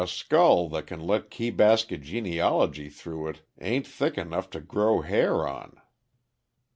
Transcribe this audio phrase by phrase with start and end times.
[0.03, 5.01] A skull that can let key basket genealogy through it a'n't thick enough to grow
[5.01, 5.79] hair on."